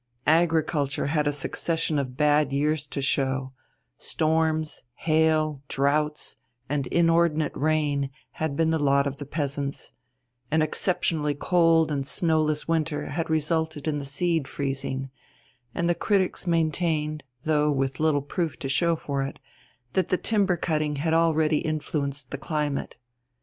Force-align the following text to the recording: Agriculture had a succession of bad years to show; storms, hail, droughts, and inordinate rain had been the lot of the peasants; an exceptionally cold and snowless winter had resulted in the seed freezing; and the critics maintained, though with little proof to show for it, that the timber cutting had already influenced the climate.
Agriculture 0.25 1.05
had 1.05 1.27
a 1.27 1.31
succession 1.31 1.99
of 1.99 2.17
bad 2.17 2.51
years 2.51 2.87
to 2.87 3.03
show; 3.03 3.53
storms, 3.99 4.81
hail, 4.95 5.61
droughts, 5.67 6.37
and 6.67 6.87
inordinate 6.87 7.51
rain 7.55 8.09
had 8.41 8.55
been 8.55 8.71
the 8.71 8.79
lot 8.79 9.05
of 9.05 9.17
the 9.17 9.27
peasants; 9.27 9.91
an 10.49 10.63
exceptionally 10.63 11.35
cold 11.35 11.91
and 11.91 12.07
snowless 12.07 12.67
winter 12.67 13.11
had 13.11 13.29
resulted 13.29 13.87
in 13.87 13.99
the 13.99 14.05
seed 14.05 14.47
freezing; 14.47 15.11
and 15.75 15.87
the 15.87 15.93
critics 15.93 16.47
maintained, 16.47 17.21
though 17.43 17.69
with 17.69 17.99
little 17.99 18.23
proof 18.23 18.57
to 18.57 18.67
show 18.67 18.95
for 18.95 19.21
it, 19.21 19.37
that 19.93 20.09
the 20.09 20.17
timber 20.17 20.57
cutting 20.57 20.95
had 20.95 21.13
already 21.13 21.59
influenced 21.59 22.31
the 22.31 22.39
climate. 22.39 22.97